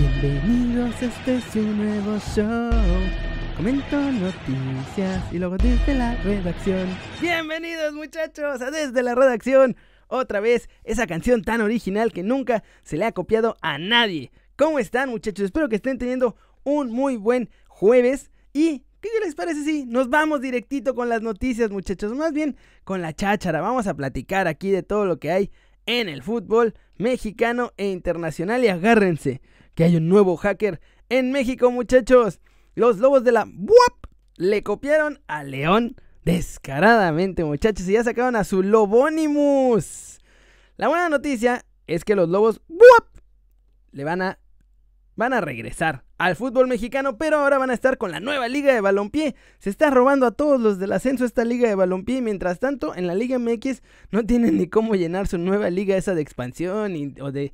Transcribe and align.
Bienvenidos, 0.00 1.02
este 1.02 1.34
es 1.34 1.44
su 1.44 1.60
nuevo 1.60 2.18
show. 2.34 2.70
Comento 3.54 4.00
noticias 4.00 5.22
y 5.30 5.38
luego 5.38 5.58
desde 5.58 5.92
la 5.92 6.16
redacción. 6.22 6.88
Bienvenidos 7.20 7.92
muchachos 7.92 8.62
a 8.62 8.70
desde 8.70 9.02
la 9.02 9.14
redacción. 9.14 9.76
Otra 10.08 10.40
vez 10.40 10.70
esa 10.84 11.06
canción 11.06 11.42
tan 11.42 11.60
original 11.60 12.14
que 12.14 12.22
nunca 12.22 12.64
se 12.82 12.96
le 12.96 13.04
ha 13.04 13.12
copiado 13.12 13.58
a 13.60 13.76
nadie. 13.76 14.32
¿Cómo 14.56 14.78
están 14.78 15.10
muchachos? 15.10 15.44
Espero 15.44 15.68
que 15.68 15.76
estén 15.76 15.98
teniendo 15.98 16.34
un 16.64 16.90
muy 16.90 17.18
buen 17.18 17.50
jueves 17.68 18.30
y 18.54 18.84
¿Qué 19.02 19.08
les 19.22 19.34
parece 19.34 19.64
si 19.64 19.84
nos 19.84 20.08
vamos 20.08 20.40
directito 20.40 20.94
con 20.94 21.10
las 21.10 21.20
noticias, 21.20 21.70
muchachos? 21.70 22.14
Más 22.14 22.32
bien 22.32 22.56
con 22.84 23.02
la 23.02 23.12
cháchara. 23.12 23.60
Vamos 23.60 23.86
a 23.86 23.94
platicar 23.94 24.46
aquí 24.46 24.70
de 24.70 24.82
todo 24.82 25.04
lo 25.04 25.18
que 25.18 25.30
hay 25.30 25.50
en 25.84 26.08
el 26.08 26.22
fútbol 26.22 26.74
mexicano 26.96 27.72
e 27.78 27.88
internacional. 27.88 28.62
Y 28.62 28.68
agárrense, 28.68 29.40
que 29.80 29.84
hay 29.84 29.96
un 29.96 30.10
nuevo 30.10 30.36
hacker 30.36 30.78
en 31.08 31.32
México, 31.32 31.70
muchachos. 31.70 32.42
Los 32.74 32.98
lobos 32.98 33.24
de 33.24 33.32
la 33.32 33.44
WAP 33.44 34.06
le 34.36 34.62
copiaron 34.62 35.22
a 35.26 35.42
León 35.42 35.96
descaradamente, 36.22 37.44
muchachos. 37.44 37.88
Y 37.88 37.92
ya 37.92 38.04
sacaron 38.04 38.36
a 38.36 38.44
su 38.44 38.62
Lobónimus. 38.62 40.18
La 40.76 40.88
buena 40.88 41.08
noticia 41.08 41.64
es 41.86 42.04
que 42.04 42.14
los 42.14 42.28
lobos 42.28 42.60
WAP 42.68 43.06
le 43.92 44.04
van 44.04 44.20
a 44.20 44.38
van 45.16 45.32
a 45.32 45.40
regresar 45.40 46.04
al 46.18 46.36
fútbol 46.36 46.66
mexicano, 46.66 47.16
pero 47.16 47.38
ahora 47.38 47.56
van 47.56 47.70
a 47.70 47.74
estar 47.74 47.96
con 47.96 48.10
la 48.10 48.20
nueva 48.20 48.48
liga 48.48 48.74
de 48.74 48.82
balompié. 48.82 49.34
Se 49.60 49.70
está 49.70 49.88
robando 49.88 50.26
a 50.26 50.30
todos 50.30 50.60
los 50.60 50.78
del 50.78 50.92
ascenso 50.92 51.24
esta 51.24 51.46
liga 51.46 51.68
de 51.68 51.74
balompié 51.74 52.18
y 52.18 52.22
mientras 52.22 52.58
tanto 52.58 52.94
en 52.94 53.06
la 53.06 53.14
Liga 53.14 53.38
MX 53.38 53.82
no 54.10 54.26
tienen 54.26 54.58
ni 54.58 54.66
cómo 54.66 54.94
llenar 54.94 55.26
su 55.26 55.38
nueva 55.38 55.70
liga 55.70 55.96
esa 55.96 56.14
de 56.14 56.20
expansión 56.20 57.14
o 57.20 57.32
de 57.32 57.52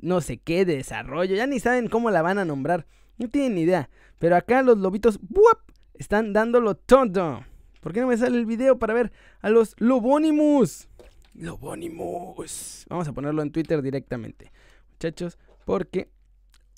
no 0.00 0.20
sé 0.20 0.38
qué, 0.38 0.64
de 0.64 0.76
desarrollo, 0.76 1.36
ya 1.36 1.46
ni 1.46 1.60
saben 1.60 1.88
cómo 1.88 2.10
la 2.10 2.22
van 2.22 2.38
a 2.38 2.44
nombrar. 2.44 2.86
No 3.18 3.28
tienen 3.28 3.54
ni 3.54 3.62
idea. 3.62 3.90
Pero 4.18 4.36
acá 4.36 4.62
los 4.62 4.78
lobitos 4.78 5.18
¡buap! 5.20 5.60
están 5.94 6.32
dándolo 6.32 6.74
todo. 6.74 7.44
¿Por 7.80 7.92
qué 7.92 8.00
no 8.00 8.06
me 8.06 8.16
sale 8.16 8.38
el 8.38 8.46
video 8.46 8.78
para 8.78 8.94
ver 8.94 9.12
a 9.40 9.50
los 9.50 9.74
Lobónimos? 9.78 10.88
Lobónimos. 11.34 12.86
Vamos 12.88 13.08
a 13.08 13.12
ponerlo 13.12 13.42
en 13.42 13.50
Twitter 13.50 13.82
directamente. 13.82 14.52
Muchachos, 14.92 15.38
porque 15.64 16.08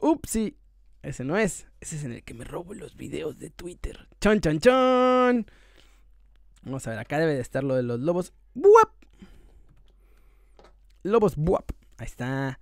Upsi. 0.01 0.57
Ese 1.03 1.25
no 1.25 1.37
es. 1.37 1.69
Ese 1.81 1.97
es 1.97 2.05
en 2.05 2.13
el 2.13 2.25
que 2.25 2.35
me 2.35 2.45
robo 2.45 2.75
los 2.75 2.97
videos 2.97 3.39
de 3.39 3.51
Twitter. 3.51 4.09
Chon, 4.21 4.41
chon, 4.41 4.59
chon. 4.59 5.47
Vamos 6.63 6.87
a 6.87 6.91
ver, 6.91 6.99
acá 6.99 7.19
debe 7.19 7.35
de 7.35 7.41
estar 7.41 7.63
lo 7.63 7.77
de 7.77 7.85
los 7.85 8.01
lobos. 8.01 8.33
¡Buap! 8.55 8.91
Lobos 11.05 11.37
buap. 11.37 11.71
Ahí 11.99 12.07
está. 12.07 12.59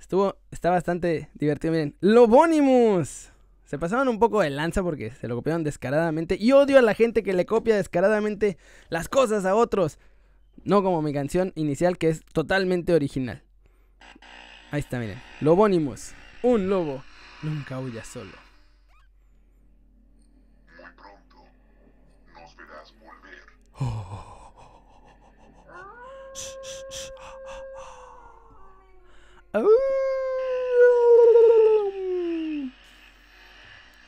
Estuvo, 0.00 0.36
está 0.50 0.70
bastante 0.70 1.30
divertido. 1.34 1.72
Miren, 1.72 1.96
Lobónimos. 2.00 3.30
Se 3.64 3.78
pasaron 3.78 4.08
un 4.08 4.18
poco 4.18 4.40
de 4.40 4.48
lanza 4.48 4.82
porque 4.82 5.10
se 5.10 5.28
lo 5.28 5.36
copiaron 5.36 5.62
descaradamente. 5.62 6.36
Y 6.40 6.52
odio 6.52 6.78
a 6.78 6.82
la 6.82 6.94
gente 6.94 7.22
que 7.22 7.34
le 7.34 7.44
copia 7.44 7.76
descaradamente 7.76 8.56
las 8.88 9.08
cosas 9.08 9.44
a 9.44 9.54
otros. 9.54 9.98
No 10.64 10.82
como 10.82 11.02
mi 11.02 11.12
canción 11.12 11.52
inicial 11.54 11.98
que 11.98 12.08
es 12.08 12.24
totalmente 12.32 12.94
original. 12.94 13.42
Ahí 14.70 14.80
está, 14.80 14.98
miren. 14.98 15.20
Lobónimos. 15.40 16.12
Un 16.42 16.70
lobo 16.70 17.02
nunca 17.42 17.78
huya 17.78 18.04
solo. 18.04 18.47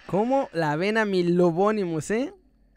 ¿Cómo 0.07 0.49
la 0.53 0.75
ven 0.77 0.99
a 0.99 1.05
mi 1.05 1.23
lobónimos, 1.23 2.11
eh? 2.11 2.35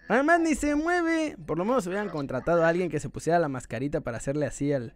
Además 0.07 0.39
ni 0.39 0.55
se 0.55 0.75
mueve. 0.75 1.35
Por 1.45 1.57
lo 1.57 1.65
menos 1.65 1.88
hubieran 1.88 2.09
contratado 2.09 2.64
a 2.64 2.67
alguien 2.67 2.89
que 2.89 2.99
se 2.99 3.09
pusiera 3.09 3.39
la 3.39 3.49
mascarita 3.49 4.02
para 4.02 4.17
hacerle 4.17 4.45
así 4.45 4.71
al, 4.71 4.93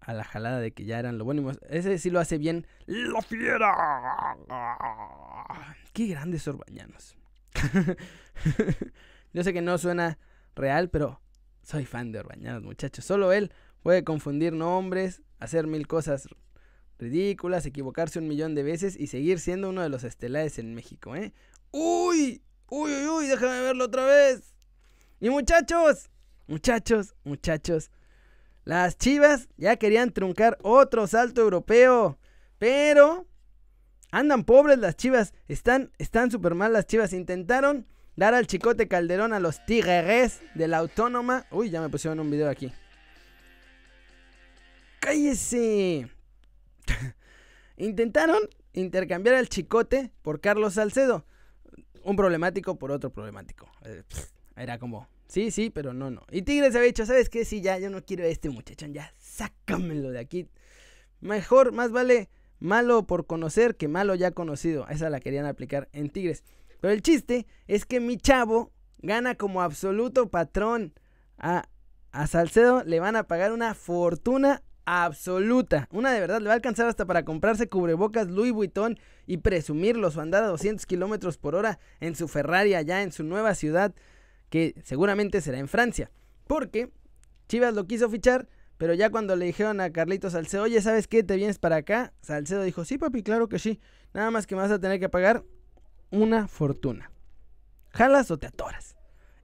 a 0.00 0.12
la 0.12 0.24
jalada 0.24 0.60
de 0.60 0.72
que 0.72 0.84
ya 0.84 0.98
eran 0.98 1.16
lobónimos. 1.16 1.58
Ese 1.68 1.96
sí 1.98 2.10
lo 2.10 2.20
hace 2.20 2.36
bien. 2.36 2.66
¡La 2.86 3.22
fiera! 3.22 4.36
¡Qué 5.92 6.06
grandes 6.08 6.46
orbañanos! 6.46 7.16
Yo 9.32 9.42
sé 9.42 9.52
que 9.52 9.62
no 9.62 9.78
suena 9.78 10.18
real, 10.54 10.90
pero 10.90 11.20
soy 11.62 11.86
fan 11.86 12.12
de 12.12 12.20
Orbañanos, 12.20 12.62
muchachos. 12.62 13.04
Solo 13.04 13.32
él 13.32 13.52
puede 13.82 14.04
confundir 14.04 14.52
nombres, 14.52 15.22
hacer 15.38 15.66
mil 15.66 15.86
cosas 15.86 16.28
ridículas, 16.98 17.66
equivocarse 17.66 18.18
un 18.18 18.28
millón 18.28 18.54
de 18.54 18.62
veces 18.62 18.96
y 18.98 19.08
seguir 19.08 19.40
siendo 19.40 19.70
uno 19.70 19.82
de 19.82 19.88
los 19.88 20.04
estelares 20.04 20.58
en 20.58 20.74
México, 20.74 21.16
¿eh? 21.16 21.32
¡Uy! 21.70 22.42
¡Uy, 22.70 22.92
uy, 22.92 23.06
uy! 23.06 23.26
Déjame 23.26 23.60
verlo 23.60 23.84
otra 23.84 24.06
vez. 24.06 24.54
Y 25.20 25.30
muchachos, 25.30 26.10
muchachos, 26.46 27.14
muchachos. 27.24 27.90
Las 28.64 28.96
Chivas 28.96 29.48
ya 29.56 29.76
querían 29.76 30.12
truncar 30.12 30.58
otro 30.62 31.06
salto 31.06 31.42
europeo. 31.42 32.18
Pero 32.58 33.26
andan 34.10 34.44
pobres 34.44 34.78
las 34.78 34.96
Chivas. 34.96 35.34
Están 35.48 35.92
están 35.98 36.30
súper 36.30 36.54
mal 36.54 36.72
las 36.72 36.86
Chivas. 36.86 37.12
Intentaron 37.12 37.86
dar 38.16 38.34
al 38.34 38.46
chicote 38.46 38.88
Calderón 38.88 39.32
a 39.32 39.40
los 39.40 39.64
Tigres 39.66 40.40
de 40.54 40.68
la 40.68 40.78
Autónoma. 40.78 41.46
Uy, 41.50 41.70
ya 41.70 41.80
me 41.80 41.90
pusieron 41.90 42.20
un 42.20 42.30
video 42.30 42.48
aquí. 42.48 42.72
¡Cállese! 45.00 46.08
Intentaron 47.76 48.40
intercambiar 48.72 49.36
al 49.36 49.48
chicote 49.48 50.12
por 50.22 50.40
Carlos 50.40 50.74
Salcedo. 50.74 51.24
Un 52.02 52.16
problemático 52.16 52.76
por 52.78 52.90
otro 52.90 53.10
problemático. 53.10 53.66
Eh, 53.84 54.02
era 54.56 54.78
como, 54.78 55.08
Sí, 55.34 55.50
sí, 55.50 55.70
pero 55.70 55.94
no, 55.94 56.10
no. 56.10 56.22
Y 56.30 56.42
Tigres 56.42 56.74
había 56.76 56.86
dicho, 56.86 57.06
¿sabes 57.06 57.28
qué? 57.28 57.44
Sí, 57.44 57.60
ya, 57.60 57.78
yo 57.78 57.90
no 57.90 58.04
quiero 58.04 58.24
a 58.24 58.28
este 58.28 58.50
muchachón, 58.50 58.92
ya, 58.92 59.12
sácamelo 59.18 60.10
de 60.10 60.20
aquí. 60.20 60.48
Mejor, 61.20 61.72
más 61.72 61.90
vale 61.90 62.28
malo 62.60 63.06
por 63.06 63.26
conocer 63.26 63.76
que 63.76 63.88
malo 63.88 64.14
ya 64.14 64.30
conocido. 64.30 64.86
Esa 64.88 65.10
la 65.10 65.20
querían 65.20 65.46
aplicar 65.46 65.88
en 65.92 66.10
Tigres. 66.10 66.44
Pero 66.80 66.92
el 66.92 67.02
chiste 67.02 67.46
es 67.66 67.86
que 67.86 68.00
mi 68.00 68.16
chavo 68.16 68.72
gana 68.98 69.34
como 69.34 69.62
absoluto 69.62 70.30
patrón. 70.30 70.92
A, 71.38 71.68
a 72.12 72.26
Salcedo 72.26 72.84
le 72.84 73.00
van 73.00 73.16
a 73.16 73.24
pagar 73.24 73.52
una 73.52 73.74
fortuna 73.74 74.62
absoluta. 74.84 75.88
Una 75.90 76.12
de 76.12 76.20
verdad, 76.20 76.40
le 76.40 76.46
va 76.46 76.52
a 76.52 76.56
alcanzar 76.56 76.86
hasta 76.86 77.06
para 77.06 77.24
comprarse 77.24 77.68
cubrebocas 77.68 78.28
Louis 78.28 78.52
Vuitton 78.52 78.98
y 79.26 79.38
presumirlo 79.38 80.10
su 80.10 80.20
andada 80.20 80.46
a 80.46 80.50
200 80.50 80.86
kilómetros 80.86 81.38
por 81.38 81.54
hora 81.54 81.78
en 82.00 82.14
su 82.16 82.28
Ferrari 82.28 82.74
allá 82.74 83.02
en 83.02 83.12
su 83.12 83.24
nueva 83.24 83.54
ciudad 83.54 83.94
que 84.50 84.74
seguramente 84.84 85.40
será 85.40 85.58
en 85.58 85.68
Francia. 85.68 86.10
Porque 86.46 86.90
Chivas 87.48 87.74
lo 87.74 87.86
quiso 87.86 88.08
fichar, 88.08 88.48
pero 88.78 88.94
ya 88.94 89.10
cuando 89.10 89.36
le 89.36 89.46
dijeron 89.46 89.80
a 89.80 89.90
Carlitos 89.90 90.32
Salcedo, 90.32 90.64
oye, 90.64 90.80
¿sabes 90.80 91.08
qué? 91.08 91.22
¿Te 91.22 91.36
vienes 91.36 91.58
para 91.58 91.76
acá? 91.76 92.12
Salcedo 92.20 92.62
dijo, 92.62 92.84
sí, 92.84 92.98
papi, 92.98 93.22
claro 93.22 93.48
que 93.48 93.58
sí. 93.58 93.80
Nada 94.12 94.30
más 94.30 94.46
que 94.46 94.54
me 94.54 94.62
vas 94.62 94.70
a 94.70 94.78
tener 94.78 95.00
que 95.00 95.08
pagar 95.08 95.44
una 96.10 96.48
fortuna. 96.48 97.10
¿Jalas 97.90 98.30
o 98.30 98.38
te 98.38 98.46
atoras? 98.46 98.96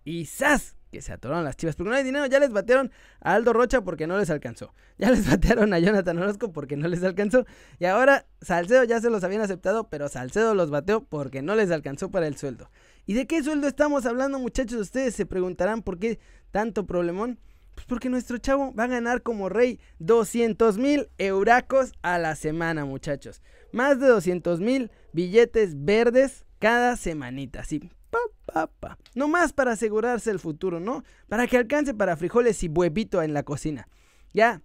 Y 0.05 0.27
¡zas! 0.27 0.77
Que 0.91 1.03
se 1.03 1.13
atoraron 1.13 1.45
las 1.45 1.57
chivas. 1.57 1.77
Porque 1.77 1.91
no 1.91 1.97
hay 1.97 2.05
dinero. 2.05 2.27
Ya 2.27 2.41
les 2.41 2.53
batearon 2.53 2.91
a 3.21 3.35
Aldo 3.35 3.53
Rocha 3.53 3.83
porque 3.83 4.07
no 4.07 4.19
les 4.19 4.31
alcanzó. 4.31 4.75
Ya 4.99 5.11
les 5.11 5.27
batearon 5.31 5.73
a 5.73 5.79
Jonathan 5.79 6.19
Orozco 6.19 6.53
porque 6.53 6.77
no 6.77 6.89
les 6.89 7.03
alcanzó. 7.03 7.47
Y 7.79 7.85
ahora 7.85 8.27
Salcedo 8.41 8.85
ya 8.85 9.01
se 9.01 9.11
los 9.11 9.25
habían 9.25 9.43
aceptado, 9.43 9.89
pero 9.89 10.09
Salcedo 10.09 10.55
los 10.55 10.71
bateó 10.71 11.05
porque 11.05 11.43
no 11.43 11.55
les 11.55 11.71
alcanzó 11.71 12.11
para 12.11 12.27
el 12.27 12.37
sueldo. 12.37 12.71
¿Y 13.07 13.15
de 13.15 13.27
qué 13.27 13.43
sueldo 13.43 13.67
estamos 13.67 14.07
hablando, 14.07 14.39
muchachos? 14.39 14.81
Ustedes 14.81 15.15
se 15.15 15.27
preguntarán 15.27 15.83
por 15.83 15.99
qué 15.99 16.19
tanto 16.51 16.87
problemón. 16.87 17.39
Pues 17.75 17.87
porque 17.87 18.11
nuestro 18.11 18.39
chavo 18.39 18.75
va 18.75 18.85
a 18.85 18.89
ganar 18.89 19.23
como 19.23 19.49
rey 19.49 19.81
200 20.01 20.77
mil 20.77 21.09
euracos 21.19 21.93
a 22.03 22.19
la 22.19 22.35
semana, 22.35 22.85
muchachos. 22.85 23.43
Más 23.73 23.99
de 24.01 24.07
200 24.07 24.61
mil 24.61 24.91
billetes 25.13 25.85
verdes 25.85 26.45
cada 26.59 26.97
semanita, 26.97 27.61
así. 27.61 27.91
Pa, 28.11 28.19
pa, 28.47 28.67
pa. 28.67 28.99
No 29.15 29.29
más 29.29 29.53
para 29.53 29.73
asegurarse 29.73 30.31
el 30.31 30.39
futuro, 30.39 30.81
¿no? 30.81 31.05
Para 31.29 31.47
que 31.47 31.57
alcance 31.57 31.95
para 31.95 32.17
frijoles 32.17 32.63
y 32.63 32.69
huevito 32.69 33.23
en 33.23 33.35
la 33.35 33.43
cocina. 33.43 33.89
Ya, 34.33 34.63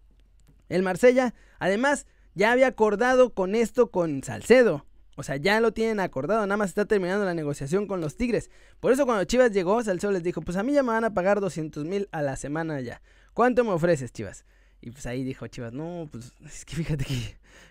el 0.70 0.84
Marsella, 0.84 1.34
además, 1.60 2.08
ya 2.34 2.52
había 2.52 2.68
acordado 2.68 3.34
con 3.34 3.56
esto 3.56 3.92
con 3.92 4.24
Salcedo. 4.24 4.86
O 5.18 5.24
sea, 5.24 5.38
ya 5.38 5.62
lo 5.62 5.72
tienen 5.72 6.02
acordado, 6.02 6.42
nada 6.46 6.58
más 6.58 6.70
está 6.70 6.86
terminando 6.86 7.24
la 7.24 7.34
negociación 7.34 7.88
con 7.88 8.02
los 8.02 8.18
Tigres. 8.18 8.52
Por 8.82 8.92
eso 8.92 9.06
cuando 9.06 9.24
Chivas 9.24 9.52
llegó, 9.52 9.82
Salcedo 9.82 10.12
les 10.12 10.24
dijo, 10.24 10.42
pues 10.42 10.58
a 10.58 10.64
mí 10.64 10.74
ya 10.74 10.84
me 10.84 10.90
van 10.90 11.06
a 11.06 11.14
pagar 11.14 11.40
200 11.40 11.86
mil 11.86 12.10
a 12.12 12.22
la 12.22 12.36
semana 12.36 12.82
ya. 12.82 13.02
¿Cuánto 13.34 13.64
me 13.64 13.72
ofreces, 13.72 14.12
Chivas? 14.12 14.46
Y 14.82 14.92
pues 14.92 15.06
ahí 15.06 15.24
dijo 15.24 15.48
Chivas, 15.48 15.72
no, 15.72 16.10
pues 16.12 16.34
es 16.46 16.66
que 16.66 16.76
fíjate 16.76 17.06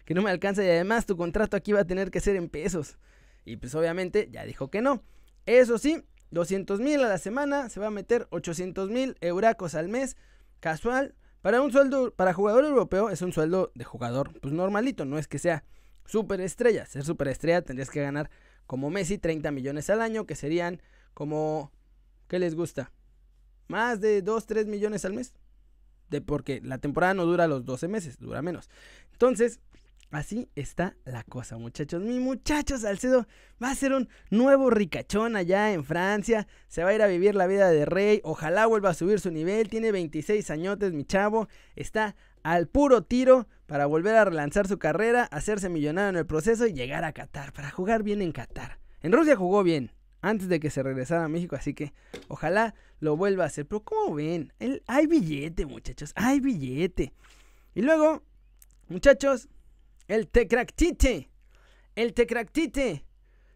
que 0.05 0.15
no 0.15 0.23
me 0.23 0.31
alcanza 0.31 0.65
y 0.65 0.69
además 0.69 1.05
tu 1.05 1.17
contrato 1.17 1.57
aquí 1.57 1.73
va 1.73 1.81
a 1.81 1.85
tener 1.85 2.11
que 2.11 2.21
ser 2.21 2.37
en 2.37 2.49
pesos. 2.49 2.97
Y 3.45 3.57
pues 3.59 3.75
obviamente 3.75 4.29
ya 4.33 4.45
dijo 4.45 4.71
que 4.71 4.81
no. 4.81 5.03
Eso 5.47 5.79
sí, 5.79 6.03
200 6.31 6.81
mil 6.81 7.01
a 7.03 7.09
la 7.09 7.19
semana, 7.19 7.69
se 7.69 7.81
va 7.81 7.89
a 7.89 7.91
meter 7.91 8.27
800 8.31 8.91
mil 8.91 9.17
euracos 9.21 9.75
al 9.75 9.89
mes, 9.89 10.17
casual. 10.61 11.15
Para 11.43 11.61
un 11.61 11.73
sueldo, 11.73 12.13
para 12.15 12.33
jugador 12.33 12.65
europeo 12.65 13.11
es 13.11 13.21
un 13.21 13.33
sueldo 13.33 13.71
de 13.75 13.85
jugador, 13.85 14.39
pues 14.41 14.55
normalito, 14.55 15.05
no 15.05 15.19
es 15.19 15.29
que 15.29 15.39
sea 15.39 15.65
superestrella. 16.07 16.87
Ser 16.87 17.05
superestrella 17.05 17.63
tendrías 17.63 17.91
que 17.91 18.03
ganar 18.03 18.31
como 18.67 18.91
Messi 18.91 19.19
30 19.19 19.51
millones 19.51 19.91
al 19.91 20.01
año, 20.01 20.27
que 20.27 20.35
serían 20.35 20.81
como... 21.13 21.73
¿Qué 22.29 22.39
les 22.39 22.55
gusta? 22.55 22.91
Más 23.69 24.01
de 24.01 24.23
2, 24.23 24.47
3 24.47 24.67
millones 24.67 25.05
al 25.05 25.13
mes. 25.13 25.35
De 26.09 26.21
porque 26.23 26.61
la 26.63 26.79
temporada 26.79 27.13
no 27.13 27.27
dura 27.27 27.47
los 27.47 27.65
12 27.65 27.89
meses, 27.89 28.19
dura 28.19 28.41
menos. 28.41 28.71
Entonces, 29.13 29.61
así 30.17 30.49
está 30.55 30.97
la 31.05 31.23
cosa, 31.25 31.59
muchachos. 31.59 32.03
Mi 32.03 32.19
muchacho 32.19 32.79
Salcedo 32.79 33.27
va 33.63 33.71
a 33.71 33.75
ser 33.75 33.93
un 33.93 34.09
nuevo 34.31 34.71
ricachón 34.71 35.37
allá 35.37 35.73
en 35.73 35.85
Francia. 35.85 36.47
Se 36.69 36.83
va 36.83 36.91
a 36.91 36.95
ir 36.95 37.03
a 37.03 37.07
vivir 37.07 37.35
la 37.35 37.47
vida 37.47 37.71
de 37.71 37.85
rey. 37.85 38.21
Ojalá 38.25 38.67
vuelva 38.67 38.91
a 38.91 38.95
subir 38.95 39.21
su 39.21 39.31
nivel. 39.31 39.69
Tiene 39.69 39.93
26 39.93 40.51
añotes, 40.51 40.93
mi 40.93 41.05
chavo. 41.05 41.49
Está 41.77 42.17
al 42.43 42.69
puro 42.69 43.03
tiro 43.03 43.49
para 43.67 43.87
volver 43.87 44.15
a 44.17 44.25
relanzar 44.25 44.69
su 44.69 44.79
carrera, 44.79 45.25
hacerse 45.25 45.69
millonario 45.69 46.11
en 46.11 46.17
el 46.17 46.27
proceso 46.27 46.67
y 46.67 46.75
llegar 46.75 47.03
a 47.05 47.13
Qatar, 47.13 47.53
para 47.53 47.71
jugar 47.71 48.03
bien 48.03 48.21
en 48.23 48.33
Qatar. 48.33 48.79
En 49.01 49.13
Rusia 49.13 49.37
jugó 49.37 49.63
bien, 49.63 49.93
antes 50.21 50.49
de 50.49 50.61
que 50.61 50.71
se 50.71 50.83
regresara 50.83 51.25
a 51.25 51.29
México, 51.29 51.57
así 51.57 51.75
que 51.75 51.93
ojalá 52.29 52.75
lo 53.01 53.17
vuelva 53.17 53.45
a 53.45 53.47
hacer. 53.47 53.67
Pero 53.67 53.83
como 53.83 54.15
ven, 54.15 54.53
hay 54.87 55.07
billete, 55.07 55.67
muchachos, 55.67 56.13
hay 56.15 56.41
billete. 56.41 57.13
Y 57.75 57.83
luego, 57.83 58.23
muchachos, 58.89 59.49
el 60.09 60.29
Tecractite, 60.29 61.31
el 61.95 62.15
Tecractite. 62.15 63.05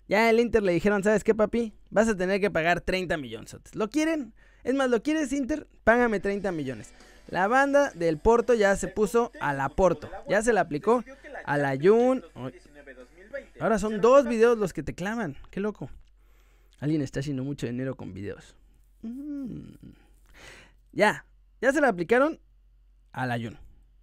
Ya 0.08 0.30
el 0.30 0.40
Inter 0.40 0.62
le 0.62 0.72
dijeron, 0.72 1.04
¿sabes 1.04 1.22
qué, 1.22 1.34
papi? 1.34 1.74
Vas 1.90 2.08
a 2.08 2.16
tener 2.16 2.40
que 2.40 2.50
pagar 2.50 2.80
30 2.80 3.16
millones. 3.18 3.54
¿Lo 3.74 3.90
quieren? 3.90 4.32
Es 4.64 4.74
más, 4.74 4.88
¿lo 4.88 5.02
quieres, 5.02 5.32
Inter? 5.32 5.66
Págame 5.84 6.18
30 6.18 6.50
millones. 6.52 6.94
La 7.28 7.46
banda 7.46 7.90
del 7.90 8.18
Porto 8.18 8.54
ya 8.54 8.74
se 8.76 8.88
puso 8.88 9.32
a 9.40 9.52
la 9.52 9.68
Porto. 9.68 10.10
Ya 10.28 10.42
se 10.42 10.54
la 10.54 10.62
aplicó 10.62 11.04
a 11.44 11.58
la. 11.58 11.76
Ahora 13.60 13.78
son 13.78 14.00
dos 14.00 14.26
videos 14.26 14.56
los 14.56 14.72
que 14.72 14.82
te 14.82 14.94
claman. 14.94 15.36
Qué 15.50 15.60
loco. 15.60 15.90
Alguien 16.80 17.02
está 17.02 17.20
haciendo 17.20 17.44
mucho 17.44 17.66
dinero 17.66 17.96
con 17.96 18.14
videos. 18.14 18.54
Mm. 19.02 19.74
Ya, 20.92 21.26
ya 21.60 21.72
se 21.72 21.80
la 21.80 21.88
aplicaron 21.88 22.40
al 23.12 23.30
Ayun. 23.30 23.58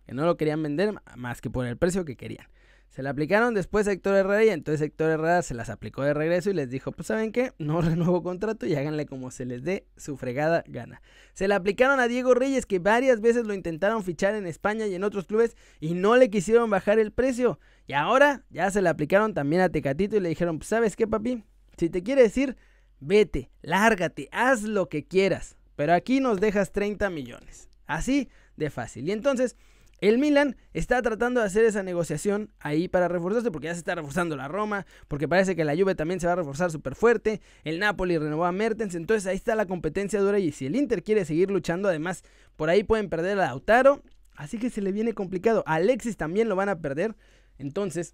Que 0.05 0.13
no 0.13 0.25
lo 0.25 0.37
querían 0.37 0.61
vender 0.61 0.93
más 1.15 1.41
que 1.41 1.49
por 1.49 1.65
el 1.65 1.77
precio 1.77 2.05
que 2.05 2.15
querían. 2.15 2.47
Se 2.95 3.03
la 3.03 3.09
aplicaron 3.09 3.53
después 3.53 3.89
a 3.89 3.91
Héctor 3.91 4.15
Herrera 4.15 4.45
y 4.45 4.49
entonces 4.49 4.81
Héctor 4.81 5.11
Herrera 5.11 5.41
se 5.41 5.53
las 5.53 5.69
aplicó 5.69 6.03
de 6.03 6.13
regreso 6.13 6.49
y 6.49 6.53
les 6.53 6.69
dijo, 6.69 6.93
pues 6.93 7.07
saben 7.07 7.33
qué, 7.33 7.51
no 7.57 7.81
renuevo 7.81 8.23
contrato 8.23 8.65
y 8.65 8.75
háganle 8.75 9.05
como 9.05 9.31
se 9.31 9.43
les 9.43 9.63
dé 9.63 9.85
su 9.97 10.15
fregada 10.15 10.63
gana. 10.67 11.01
Se 11.33 11.49
la 11.49 11.57
aplicaron 11.57 11.99
a 11.99 12.07
Diego 12.07 12.33
Reyes 12.33 12.65
que 12.65 12.79
varias 12.79 13.19
veces 13.19 13.45
lo 13.45 13.53
intentaron 13.53 14.01
fichar 14.01 14.33
en 14.35 14.47
España 14.47 14.87
y 14.87 14.95
en 14.95 15.03
otros 15.03 15.25
clubes 15.25 15.57
y 15.81 15.93
no 15.93 16.15
le 16.15 16.29
quisieron 16.29 16.69
bajar 16.69 16.97
el 16.97 17.11
precio. 17.11 17.59
Y 17.85 17.93
ahora 17.93 18.45
ya 18.49 18.71
se 18.71 18.81
la 18.81 18.91
aplicaron 18.91 19.33
también 19.33 19.61
a 19.61 19.69
Tecatito 19.69 20.15
y 20.15 20.21
le 20.21 20.29
dijeron, 20.29 20.59
pues 20.59 20.69
sabes 20.69 20.95
qué 20.95 21.05
papi, 21.05 21.43
si 21.77 21.89
te 21.89 22.01
quiere 22.01 22.21
decir, 22.21 22.55
vete, 23.01 23.51
lárgate, 23.61 24.29
haz 24.31 24.63
lo 24.63 24.87
que 24.87 25.05
quieras, 25.05 25.57
pero 25.75 25.93
aquí 25.93 26.21
nos 26.21 26.39
dejas 26.39 26.71
30 26.71 27.09
millones. 27.09 27.67
Así 27.85 28.29
de 28.55 28.69
fácil. 28.69 29.07
Y 29.07 29.11
entonces 29.11 29.57
el 30.01 30.17
Milan 30.17 30.57
está 30.73 31.01
tratando 31.01 31.39
de 31.39 31.47
hacer 31.47 31.65
esa 31.65 31.81
negociación 31.81 32.51
ahí 32.59 32.87
para 32.87 33.07
reforzarse 33.07 33.51
porque 33.51 33.67
ya 33.67 33.73
se 33.73 33.79
está 33.79 33.95
reforzando 33.95 34.35
la 34.35 34.47
Roma, 34.47 34.85
porque 35.07 35.27
parece 35.27 35.55
que 35.55 35.63
la 35.63 35.75
Juve 35.75 35.95
también 35.95 36.19
se 36.19 36.27
va 36.27 36.33
a 36.33 36.37
reforzar 36.37 36.71
súper 36.71 36.95
fuerte, 36.95 37.41
el 37.63 37.79
Napoli 37.79 38.17
renovó 38.17 38.45
a 38.45 38.51
Mertens, 38.51 38.95
entonces 38.95 39.25
ahí 39.27 39.37
está 39.37 39.55
la 39.55 39.65
competencia 39.65 40.19
dura 40.19 40.39
y 40.39 40.51
si 40.51 40.65
el 40.65 40.75
Inter 40.75 41.03
quiere 41.03 41.25
seguir 41.25 41.49
luchando, 41.49 41.87
además 41.87 42.23
por 42.55 42.69
ahí 42.69 42.83
pueden 42.83 43.09
perder 43.09 43.39
a 43.39 43.47
Lautaro, 43.47 44.01
así 44.35 44.57
que 44.57 44.69
se 44.69 44.81
le 44.81 44.91
viene 44.91 45.13
complicado. 45.13 45.63
Alexis 45.65 46.17
también 46.17 46.49
lo 46.49 46.55
van 46.55 46.69
a 46.69 46.79
perder, 46.79 47.15
entonces 47.57 48.13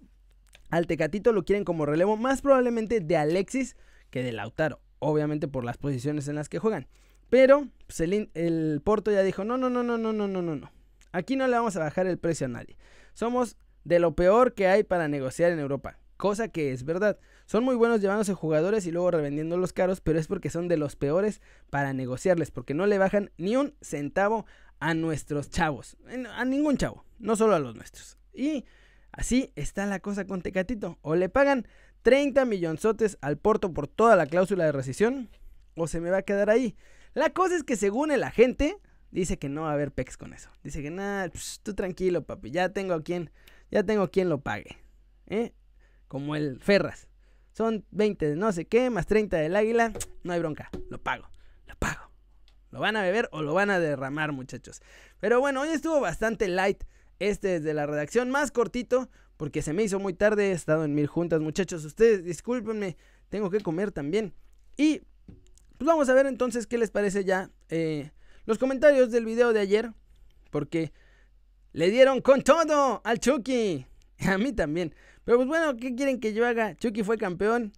al 0.70 0.86
Tecatito 0.86 1.32
lo 1.32 1.44
quieren 1.44 1.64
como 1.64 1.84
relevo 1.84 2.16
más 2.16 2.42
probablemente 2.42 3.00
de 3.00 3.16
Alexis 3.16 3.76
que 4.10 4.22
de 4.22 4.32
Lautaro, 4.32 4.80
obviamente 5.00 5.48
por 5.48 5.64
las 5.64 5.78
posiciones 5.78 6.28
en 6.28 6.36
las 6.36 6.48
que 6.48 6.58
juegan. 6.58 6.86
Pero 7.28 7.66
pues, 7.86 8.00
el, 8.00 8.30
el 8.34 8.80
Porto 8.84 9.10
ya 9.10 9.22
dijo, 9.22 9.42
no, 9.42 9.56
no, 9.56 9.68
no, 9.68 9.82
no, 9.82 9.98
no, 9.98 10.12
no, 10.12 10.28
no, 10.28 10.42
no, 10.42 10.56
no. 10.56 10.70
Aquí 11.12 11.36
no 11.36 11.46
le 11.46 11.56
vamos 11.56 11.76
a 11.76 11.80
bajar 11.80 12.06
el 12.06 12.18
precio 12.18 12.46
a 12.46 12.48
nadie. 12.48 12.76
Somos 13.12 13.56
de 13.84 13.98
lo 13.98 14.14
peor 14.14 14.54
que 14.54 14.66
hay 14.66 14.82
para 14.82 15.08
negociar 15.08 15.52
en 15.52 15.58
Europa. 15.58 15.98
Cosa 16.16 16.48
que 16.48 16.72
es 16.72 16.84
verdad. 16.84 17.18
Son 17.46 17.64
muy 17.64 17.74
buenos 17.74 18.00
llevándose 18.00 18.32
jugadores 18.34 18.86
y 18.86 18.92
luego 18.92 19.10
revendiendo 19.10 19.56
los 19.56 19.72
caros, 19.72 20.00
pero 20.00 20.18
es 20.18 20.28
porque 20.28 20.50
son 20.50 20.68
de 20.68 20.76
los 20.76 20.96
peores 20.96 21.40
para 21.68 21.92
negociarles, 21.92 22.50
porque 22.50 22.74
no 22.74 22.86
le 22.86 22.98
bajan 22.98 23.30
ni 23.36 23.56
un 23.56 23.74
centavo 23.80 24.46
a 24.78 24.94
nuestros 24.94 25.50
chavos. 25.50 25.96
A 26.34 26.44
ningún 26.44 26.76
chavo, 26.76 27.04
no 27.18 27.36
solo 27.36 27.54
a 27.54 27.58
los 27.58 27.74
nuestros. 27.74 28.18
Y 28.32 28.64
así 29.10 29.52
está 29.56 29.84
la 29.86 30.00
cosa 30.00 30.26
con 30.26 30.42
Tecatito. 30.42 30.98
O 31.02 31.16
le 31.16 31.28
pagan 31.28 31.66
30 32.02 32.44
millonzotes 32.44 33.18
al 33.20 33.36
Porto 33.36 33.72
por 33.72 33.88
toda 33.88 34.16
la 34.16 34.26
cláusula 34.26 34.64
de 34.64 34.72
rescisión, 34.72 35.28
o 35.76 35.86
se 35.86 36.00
me 36.00 36.10
va 36.10 36.18
a 36.18 36.22
quedar 36.22 36.50
ahí. 36.50 36.76
La 37.14 37.30
cosa 37.30 37.56
es 37.56 37.64
que 37.64 37.76
según 37.76 38.10
el 38.10 38.22
agente, 38.22 38.78
dice 39.12 39.38
que 39.38 39.48
no 39.48 39.62
va 39.62 39.70
a 39.70 39.74
haber 39.74 39.92
pex 39.92 40.16
con 40.16 40.32
eso. 40.32 40.50
Dice 40.64 40.82
que 40.82 40.90
nada, 40.90 41.30
tú 41.62 41.74
tranquilo, 41.74 42.24
papi, 42.24 42.50
ya 42.50 42.70
tengo 42.70 43.00
quien, 43.02 43.30
ya 43.70 43.84
tengo 43.84 44.10
quien 44.10 44.28
lo 44.28 44.40
pague. 44.40 44.78
¿eh? 45.28 45.52
Como 46.08 46.34
el 46.34 46.58
Ferras. 46.60 47.08
Son 47.52 47.84
20 47.90 48.30
de 48.30 48.36
no 48.36 48.50
sé 48.50 48.64
qué, 48.64 48.88
más 48.90 49.06
30 49.06 49.36
del 49.36 49.54
águila, 49.54 49.92
no 50.24 50.32
hay 50.32 50.40
bronca, 50.40 50.70
lo 50.88 50.98
pago, 51.02 51.28
lo 51.66 51.76
pago. 51.76 52.10
Lo 52.70 52.80
van 52.80 52.96
a 52.96 53.02
beber 53.02 53.28
o 53.32 53.42
lo 53.42 53.52
van 53.52 53.68
a 53.68 53.78
derramar, 53.78 54.32
muchachos. 54.32 54.80
Pero 55.20 55.38
bueno, 55.40 55.60
hoy 55.60 55.68
estuvo 55.68 56.00
bastante 56.00 56.48
light 56.48 56.84
este 57.18 57.60
desde 57.60 57.74
la 57.74 57.84
redacción, 57.84 58.30
más 58.30 58.50
cortito, 58.50 59.10
porque 59.36 59.60
se 59.60 59.74
me 59.74 59.82
hizo 59.82 59.98
muy 59.98 60.14
tarde, 60.14 60.48
he 60.48 60.52
estado 60.52 60.84
en 60.84 60.94
mil 60.94 61.06
juntas, 61.06 61.42
muchachos. 61.42 61.84
Ustedes 61.84 62.24
discúlpenme, 62.24 62.96
tengo 63.28 63.50
que 63.50 63.60
comer 63.60 63.92
también. 63.92 64.32
Y 64.78 65.02
pues 65.76 65.86
vamos 65.86 66.08
a 66.08 66.14
ver 66.14 66.24
entonces 66.24 66.66
qué 66.66 66.78
les 66.78 66.90
parece 66.90 67.24
ya 67.24 67.50
eh, 67.68 68.10
los 68.44 68.58
comentarios 68.58 69.10
del 69.10 69.24
video 69.24 69.52
de 69.52 69.60
ayer, 69.60 69.92
porque 70.50 70.92
le 71.72 71.90
dieron 71.90 72.20
con 72.20 72.42
todo 72.42 73.00
al 73.04 73.18
Chucky. 73.18 73.86
A 74.28 74.38
mí 74.38 74.52
también. 74.52 74.94
Pero 75.24 75.38
pues 75.38 75.48
bueno, 75.48 75.76
¿qué 75.76 75.94
quieren 75.94 76.20
que 76.20 76.34
yo 76.34 76.46
haga? 76.46 76.76
Chucky 76.76 77.02
fue 77.02 77.18
campeón. 77.18 77.72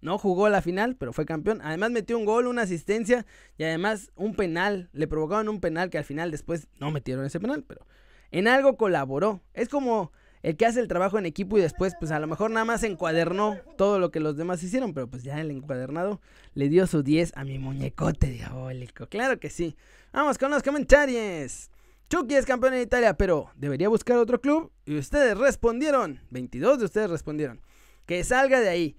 No 0.00 0.16
jugó 0.16 0.48
la 0.48 0.62
final, 0.62 0.96
pero 0.96 1.12
fue 1.12 1.26
campeón. 1.26 1.60
Además 1.62 1.90
metió 1.90 2.16
un 2.16 2.24
gol, 2.24 2.46
una 2.46 2.62
asistencia 2.62 3.26
y 3.58 3.64
además 3.64 4.10
un 4.16 4.34
penal. 4.34 4.88
Le 4.92 5.06
provocaron 5.06 5.48
un 5.48 5.60
penal 5.60 5.90
que 5.90 5.98
al 5.98 6.04
final 6.04 6.30
después 6.30 6.68
no 6.78 6.90
metieron 6.90 7.24
ese 7.26 7.38
penal, 7.38 7.64
pero 7.66 7.86
en 8.30 8.48
algo 8.48 8.76
colaboró. 8.76 9.42
Es 9.52 9.68
como 9.68 10.12
el 10.42 10.56
que 10.56 10.66
hace 10.66 10.80
el 10.80 10.88
trabajo 10.88 11.18
en 11.18 11.26
equipo 11.26 11.58
y 11.58 11.60
después, 11.60 11.94
pues 11.98 12.10
a 12.10 12.18
lo 12.18 12.26
mejor 12.26 12.50
nada 12.50 12.64
más 12.64 12.82
encuadernó 12.82 13.58
todo 13.76 13.98
lo 13.98 14.10
que 14.10 14.20
los 14.20 14.36
demás 14.36 14.62
hicieron, 14.62 14.94
pero 14.94 15.08
pues 15.08 15.22
ya 15.22 15.40
el 15.40 15.50
encuadernado 15.50 16.20
le 16.54 16.68
dio 16.68 16.86
su 16.86 17.02
10 17.02 17.32
a 17.34 17.44
mi 17.44 17.58
muñecote 17.58 18.28
diabólico. 18.28 19.06
Claro 19.08 19.38
que 19.38 19.50
sí. 19.50 19.76
Vamos 20.12 20.38
con 20.38 20.50
los 20.50 20.62
comentarios. 20.62 21.70
Chucky 22.08 22.34
es 22.34 22.46
campeón 22.46 22.74
en 22.74 22.82
Italia, 22.82 23.14
pero 23.14 23.50
¿debería 23.54 23.88
buscar 23.88 24.16
otro 24.16 24.40
club? 24.40 24.72
Y 24.84 24.98
ustedes 24.98 25.38
respondieron, 25.38 26.20
22 26.30 26.80
de 26.80 26.84
ustedes 26.86 27.08
respondieron, 27.08 27.60
que 28.06 28.24
salga 28.24 28.60
de 28.60 28.68
ahí. 28.68 28.96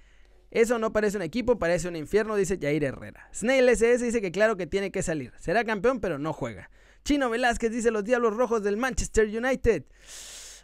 Eso 0.52 0.80
no 0.80 0.94
parece 0.94 1.18
un 1.18 1.24
equipo, 1.24 1.58
parece 1.58 1.88
un 1.88 1.96
infierno, 1.96 2.36
dice 2.36 2.58
Jair 2.62 2.84
Herrera. 2.84 3.28
Snail 3.34 3.68
SS 3.68 4.04
dice 4.06 4.22
que 4.22 4.32
claro 4.32 4.58
que 4.58 4.68
tiene 4.68 4.92
que 4.92 5.02
salir. 5.02 5.34
Será 5.40 5.64
campeón, 5.64 6.00
pero 6.00 6.20
no 6.20 6.34
juega. 6.34 6.70
Chino 7.04 7.30
Velázquez 7.30 7.72
dice 7.72 7.90
los 7.90 8.04
Diablos 8.04 8.36
Rojos 8.36 8.64
del 8.64 8.78
Manchester 8.78 9.26
United. 9.26 9.84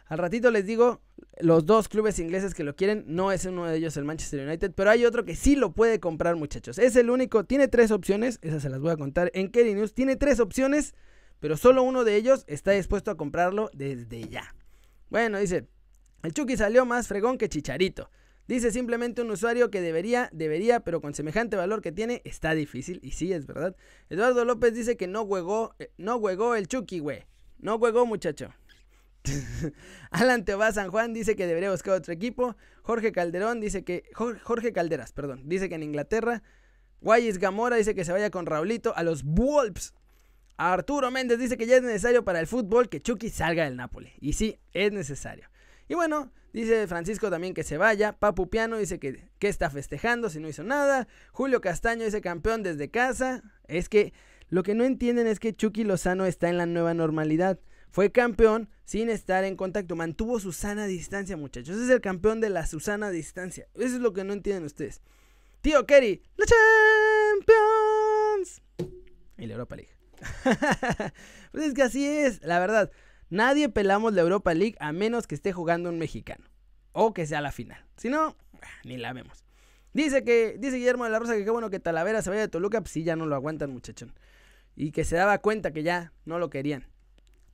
Al 0.08 0.18
ratito 0.18 0.50
les 0.50 0.66
digo 0.66 1.02
los 1.38 1.66
dos 1.66 1.88
clubes 1.88 2.18
ingleses 2.18 2.54
que 2.54 2.64
lo 2.64 2.74
quieren. 2.74 3.04
No 3.06 3.30
es 3.30 3.44
uno 3.44 3.66
de 3.66 3.76
ellos 3.76 3.96
el 3.96 4.04
Manchester 4.04 4.46
United, 4.46 4.72
pero 4.74 4.90
hay 4.90 5.04
otro 5.04 5.24
que 5.24 5.36
sí 5.36 5.54
lo 5.54 5.72
puede 5.72 6.00
comprar, 6.00 6.36
muchachos. 6.36 6.78
Es 6.78 6.96
el 6.96 7.10
único. 7.10 7.44
Tiene 7.44 7.68
tres 7.68 7.90
opciones. 7.90 8.38
Esas 8.42 8.62
se 8.62 8.70
las 8.70 8.80
voy 8.80 8.90
a 8.90 8.96
contar 8.96 9.30
en 9.34 9.50
Kerry 9.50 9.74
News. 9.74 9.94
Tiene 9.94 10.16
tres 10.16 10.40
opciones, 10.40 10.94
pero 11.40 11.56
solo 11.56 11.82
uno 11.82 12.04
de 12.04 12.16
ellos 12.16 12.44
está 12.46 12.72
dispuesto 12.72 13.10
a 13.10 13.16
comprarlo 13.16 13.70
desde 13.74 14.28
ya. 14.28 14.54
Bueno, 15.10 15.38
dice. 15.38 15.68
El 16.22 16.32
Chucky 16.32 16.56
salió 16.56 16.84
más 16.84 17.06
fregón 17.06 17.38
que 17.38 17.48
Chicharito. 17.48 18.10
Dice 18.48 18.72
simplemente 18.72 19.20
un 19.20 19.30
usuario 19.30 19.70
que 19.70 19.82
debería, 19.82 20.30
debería, 20.32 20.80
pero 20.80 21.00
con 21.00 21.14
semejante 21.14 21.54
valor 21.54 21.82
que 21.82 21.92
tiene, 21.92 22.22
está 22.24 22.54
difícil. 22.54 22.98
Y 23.02 23.12
sí, 23.12 23.32
es 23.32 23.46
verdad. 23.46 23.76
Eduardo 24.08 24.44
López 24.44 24.74
dice 24.74 24.96
que 24.96 25.06
no 25.06 25.26
juegó, 25.26 25.74
eh, 25.78 25.92
no 25.98 26.18
juegó 26.18 26.54
el 26.54 26.66
Chucky, 26.66 26.98
güey. 26.98 27.24
No 27.58 27.78
juegó, 27.78 28.06
muchacho. 28.06 28.54
Alan 30.10 30.44
Teobá 30.44 30.72
San 30.72 30.90
Juan 30.90 31.12
dice 31.12 31.36
que 31.36 31.46
debería 31.46 31.70
buscar 31.70 31.94
otro 31.94 32.12
equipo. 32.12 32.56
Jorge 32.82 33.12
Calderón 33.12 33.60
dice 33.60 33.84
que. 33.84 34.04
Jorge 34.14 34.72
Calderas, 34.72 35.12
perdón. 35.12 35.42
Dice 35.48 35.68
que 35.68 35.74
en 35.74 35.82
Inglaterra. 35.82 36.42
Guayis 37.00 37.38
Gamora 37.38 37.76
dice 37.76 37.94
que 37.94 38.04
se 38.04 38.12
vaya 38.12 38.30
con 38.30 38.46
Raulito 38.46 38.96
a 38.96 39.02
los 39.02 39.22
Wolves. 39.22 39.94
Arturo 40.56 41.12
Méndez 41.12 41.38
dice 41.38 41.56
que 41.56 41.66
ya 41.66 41.76
es 41.76 41.82
necesario 41.82 42.24
para 42.24 42.40
el 42.40 42.48
fútbol 42.48 42.88
que 42.88 43.00
Chucky 43.00 43.30
salga 43.30 43.64
del 43.64 43.76
Napoli. 43.76 44.12
Y 44.20 44.32
sí, 44.32 44.58
es 44.72 44.90
necesario. 44.90 45.48
Y 45.86 45.94
bueno, 45.94 46.32
dice 46.52 46.88
Francisco 46.88 47.30
también 47.30 47.54
que 47.54 47.62
se 47.62 47.76
vaya. 47.76 48.14
Papu 48.18 48.50
Piano 48.50 48.76
dice 48.76 48.98
que, 48.98 49.30
que 49.38 49.48
está 49.48 49.70
festejando 49.70 50.28
si 50.30 50.40
no 50.40 50.48
hizo 50.48 50.64
nada. 50.64 51.06
Julio 51.30 51.60
Castaño 51.60 52.04
dice 52.04 52.20
campeón 52.20 52.64
desde 52.64 52.90
casa. 52.90 53.44
Es 53.68 53.88
que 53.88 54.12
lo 54.48 54.64
que 54.64 54.74
no 54.74 54.84
entienden 54.84 55.28
es 55.28 55.38
que 55.38 55.54
Chucky 55.54 55.84
Lozano 55.84 56.26
está 56.26 56.48
en 56.48 56.58
la 56.58 56.66
nueva 56.66 56.92
normalidad. 56.92 57.60
Fue 57.90 58.12
campeón 58.12 58.68
sin 58.84 59.08
estar 59.10 59.44
en 59.44 59.56
contacto. 59.56 59.96
Mantuvo 59.96 60.40
su 60.40 60.52
sana 60.52 60.86
distancia, 60.86 61.36
muchachos. 61.36 61.76
Es 61.76 61.90
el 61.90 62.00
campeón 62.00 62.40
de 62.40 62.50
la 62.50 62.66
Susana 62.66 63.10
distancia. 63.10 63.66
Eso 63.74 63.96
es 63.96 64.00
lo 64.00 64.12
que 64.12 64.24
no 64.24 64.32
entienden 64.32 64.64
ustedes. 64.64 65.02
Tío 65.60 65.86
Kerry, 65.86 66.22
la 66.36 66.46
Champions. 67.36 68.62
Y 69.36 69.46
la 69.46 69.54
Europa 69.54 69.76
League. 69.76 69.92
pues 71.52 71.64
es 71.64 71.74
que 71.74 71.82
así 71.82 72.06
es, 72.06 72.42
la 72.42 72.58
verdad. 72.58 72.90
Nadie 73.30 73.68
pelamos 73.68 74.14
la 74.14 74.22
Europa 74.22 74.54
League 74.54 74.76
a 74.80 74.92
menos 74.92 75.26
que 75.26 75.34
esté 75.34 75.52
jugando 75.52 75.88
un 75.88 75.98
mexicano. 75.98 76.44
O 76.92 77.12
que 77.12 77.26
sea 77.26 77.40
la 77.40 77.52
final. 77.52 77.84
Si 77.96 78.08
no, 78.08 78.36
ni 78.84 78.96
la 78.96 79.12
vemos. 79.12 79.44
Dice 79.92 80.24
que, 80.24 80.56
dice 80.58 80.76
Guillermo 80.76 81.04
de 81.04 81.10
la 81.10 81.18
Rosa 81.18 81.34
que 81.34 81.44
qué 81.44 81.50
bueno 81.50 81.70
que 81.70 81.80
Talavera 81.80 82.22
se 82.22 82.30
vaya 82.30 82.42
de 82.42 82.48
Toluca, 82.48 82.80
pues 82.80 82.92
sí, 82.92 83.04
ya 83.04 83.16
no 83.16 83.26
lo 83.26 83.34
aguantan, 83.34 83.70
muchachón. 83.70 84.14
Y 84.76 84.92
que 84.92 85.04
se 85.04 85.16
daba 85.16 85.38
cuenta 85.38 85.72
que 85.72 85.82
ya 85.82 86.12
no 86.24 86.38
lo 86.38 86.50
querían. 86.50 86.86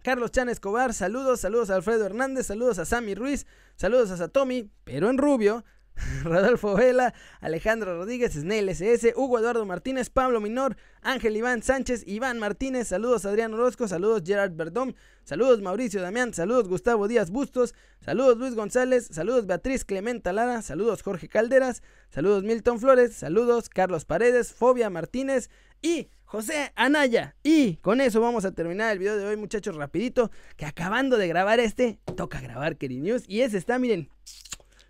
Carlos 0.04 0.32
Chan 0.32 0.50
Escobar, 0.50 0.92
saludos, 0.92 1.40
saludos 1.40 1.70
a 1.70 1.76
Alfredo 1.76 2.04
Hernández, 2.04 2.48
saludos 2.48 2.78
a 2.78 2.84
Sammy 2.84 3.14
Ruiz, 3.14 3.46
saludos 3.74 4.10
a 4.10 4.18
Satomi, 4.18 4.70
pero 4.84 5.08
en 5.08 5.16
rubio, 5.16 5.64
Rodolfo 6.24 6.74
Vela, 6.74 7.14
Alejandro 7.40 7.96
Rodríguez, 7.96 8.34
Snell 8.34 8.68
SS, 8.68 9.14
Hugo 9.16 9.38
Eduardo 9.38 9.64
Martínez, 9.64 10.10
Pablo 10.10 10.42
Minor, 10.42 10.76
Ángel 11.00 11.34
Iván 11.38 11.62
Sánchez, 11.62 12.06
Iván 12.06 12.38
Martínez, 12.38 12.88
saludos 12.88 13.24
Adrián 13.24 13.54
Orozco, 13.54 13.88
saludos 13.88 14.20
Gerard 14.26 14.52
Verdón, 14.54 14.94
saludos 15.24 15.62
Mauricio 15.62 16.02
Damián, 16.02 16.34
saludos 16.34 16.68
Gustavo 16.68 17.08
Díaz 17.08 17.30
Bustos, 17.30 17.74
saludos 18.02 18.36
Luis 18.36 18.54
González, 18.54 19.08
saludos 19.10 19.46
Beatriz 19.46 19.86
Clementa 19.86 20.34
Lara, 20.34 20.60
saludos 20.60 21.00
Jorge 21.00 21.28
Calderas, 21.28 21.82
saludos 22.10 22.44
Milton 22.44 22.78
Flores, 22.78 23.14
saludos 23.14 23.70
Carlos 23.70 24.04
Paredes, 24.04 24.52
Fobia 24.52 24.90
Martínez 24.90 25.48
y 25.80 26.10
José 26.34 26.72
Anaya. 26.74 27.36
Y 27.44 27.76
con 27.76 28.00
eso 28.00 28.20
vamos 28.20 28.44
a 28.44 28.50
terminar 28.50 28.90
el 28.90 28.98
video 28.98 29.16
de 29.16 29.24
hoy, 29.24 29.36
muchachos, 29.36 29.76
rapidito, 29.76 30.32
que 30.56 30.66
acabando 30.66 31.16
de 31.16 31.28
grabar 31.28 31.60
este, 31.60 32.00
toca 32.16 32.40
grabar 32.40 32.76
Keri 32.76 32.98
News 32.98 33.22
y 33.28 33.42
ese 33.42 33.56
está, 33.56 33.78
miren, 33.78 34.08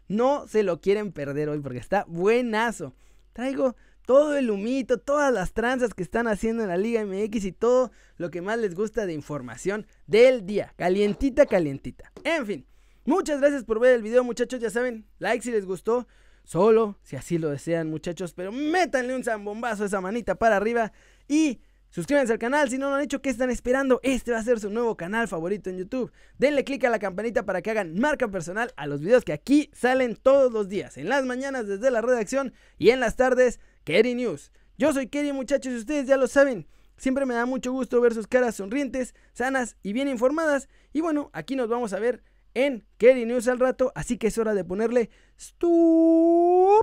no 0.09 0.49
se 0.49 0.63
lo 0.63 0.81
quieren 0.81 1.13
perder 1.13 1.51
hoy 1.51 1.61
porque 1.61 1.81
está 1.81 2.07
buenazo. 2.09 2.95
Traigo 3.35 3.77
todo 4.07 4.39
el 4.39 4.51
humito, 4.51 4.97
todas 4.97 5.35
las 5.35 5.53
tranzas 5.53 5.93
que 5.93 6.03
están 6.03 6.29
haciendo 6.29 6.63
en 6.63 6.71
la 6.71 6.79
Liga 6.79 7.05
MX 7.05 7.45
y 7.45 7.53
todo 7.53 7.91
lo 8.17 8.31
que 8.31 8.41
más 8.41 8.59
les 8.59 8.75
gusta 8.75 9.05
de 9.05 9.13
información 9.13 9.87
del 10.07 10.47
día. 10.47 10.73
Calientita, 10.79 11.45
calientita. 11.45 12.11
En 12.25 12.47
fin, 12.47 12.67
muchas 13.05 13.39
gracias 13.41 13.65
por 13.65 13.81
ver 13.81 13.97
el 13.97 14.03
video, 14.03 14.25
muchachos. 14.25 14.61
Ya 14.61 14.71
saben, 14.71 15.05
like 15.19 15.45
si 15.45 15.51
les 15.51 15.67
gustó. 15.67 16.07
Solo 16.45 16.99
si 17.03 17.17
así 17.17 17.39
lo 17.39 17.49
desean, 17.49 17.89
muchachos. 17.89 18.35
Pero 18.35 18.53
métanle 18.53 19.17
un 19.17 19.25
zambombazo 19.25 19.83
a 19.83 19.87
esa 19.87 20.01
manita 20.01 20.35
para 20.35 20.57
arriba. 20.57 20.93
Y 21.29 21.61
Suscríbanse 21.95 22.33
al 22.33 22.41
canal 22.41 22.69
si 22.69 22.77
no 22.77 22.89
lo 22.91 22.97
han 22.97 23.03
hecho, 23.03 23.23
¿qué 23.23 23.31
están 23.31 23.51
esperando? 23.51 24.01
Este 24.03 24.33
va 24.33 24.39
a 24.39 24.43
ser 24.43 24.59
su 24.59 24.69
nuevo 24.69 24.97
canal 24.97 25.29
favorito 25.29 25.71
en 25.71 25.79
YouTube. 25.79 26.11
Denle 26.39 26.65
click 26.65 26.83
a 26.83 26.91
la 26.91 26.99
campanita 26.99 27.45
para 27.45 27.63
que 27.63 27.71
hagan 27.71 27.97
marca 28.01 28.27
personal 28.27 28.75
a 28.77 28.89
los 28.89 29.01
videos 29.01 29.25
que 29.25 29.33
aquí 29.33 29.71
salen 29.73 30.17
todos 30.17 30.53
los 30.53 30.69
días. 30.69 30.97
En 30.97 31.09
las 31.09 31.25
mañanas 31.25 31.69
desde 31.69 31.93
la 31.93 32.01
redacción 32.01 32.53
y 32.79 32.91
en 32.91 32.99
las 32.99 33.15
tardes, 33.15 33.61
Kerry 33.85 34.17
News. 34.17 34.51
Yo 34.77 34.93
soy 34.93 35.07
Kerry 35.07 35.33
muchachos 35.33 35.73
y 35.73 35.77
ustedes 35.77 36.09
ya 36.09 36.17
lo 36.17 36.27
saben. 36.27 36.67
Siempre 36.97 37.27
me 37.27 37.35
da 37.35 37.47
mucho 37.47 37.71
gusto 37.71 38.01
ver 38.01 38.13
sus 38.13 38.27
caras 38.27 38.57
sonrientes, 38.57 39.15
sanas 39.33 39.77
y 39.85 39.93
bien 39.93 40.09
informadas. 40.09 40.69
Y 40.93 41.01
bueno, 41.01 41.31
aquí 41.33 41.55
nos 41.55 41.69
vamos 41.69 41.93
a 41.93 42.01
ver 42.01 42.25
en 42.55 42.85
Kerry 42.99 43.25
News 43.25 43.47
al 43.47 43.61
rato, 43.61 43.93
así 43.95 44.19
que 44.19 44.27
es 44.27 44.39
hora 44.39 44.55
de 44.55 44.65
ponerle 44.65 45.11
stop. 45.39 46.83